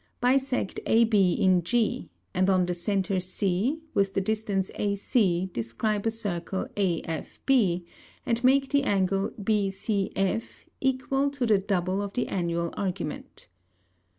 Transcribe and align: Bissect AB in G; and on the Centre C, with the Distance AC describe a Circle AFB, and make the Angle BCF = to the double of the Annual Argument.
Bissect 0.19 0.79
AB 0.87 1.33
in 1.33 1.61
G; 1.61 2.09
and 2.33 2.49
on 2.49 2.65
the 2.65 2.73
Centre 2.73 3.19
C, 3.19 3.77
with 3.93 4.15
the 4.15 4.19
Distance 4.19 4.71
AC 4.73 5.51
describe 5.53 6.07
a 6.07 6.09
Circle 6.09 6.65
AFB, 6.75 7.85
and 8.25 8.43
make 8.43 8.69
the 8.69 8.81
Angle 8.81 9.29
BCF 9.39 10.65
= 11.31 11.31
to 11.33 11.45
the 11.45 11.59
double 11.59 12.01
of 12.01 12.13
the 12.13 12.27
Annual 12.29 12.73
Argument. 12.75 13.47